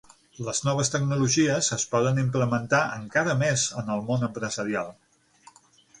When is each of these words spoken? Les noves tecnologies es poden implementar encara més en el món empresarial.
Les 0.45 0.61
noves 0.67 0.89
tecnologies 0.93 1.69
es 1.77 1.85
poden 1.91 2.21
implementar 2.23 2.81
encara 3.01 3.39
més 3.45 3.67
en 3.83 3.93
el 3.97 4.05
món 4.11 4.27
empresarial. 4.29 4.91